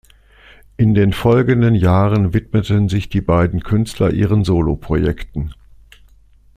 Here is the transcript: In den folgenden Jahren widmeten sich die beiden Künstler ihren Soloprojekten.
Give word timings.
In 0.77 0.95
den 0.95 1.13
folgenden 1.13 1.75
Jahren 1.75 2.33
widmeten 2.33 2.89
sich 2.89 3.07
die 3.09 3.21
beiden 3.21 3.61
Künstler 3.61 4.09
ihren 4.11 4.43
Soloprojekten. 4.43 5.53